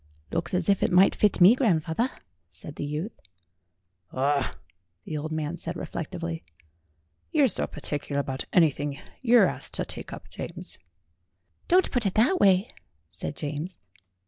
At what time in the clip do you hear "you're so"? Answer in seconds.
7.31-7.67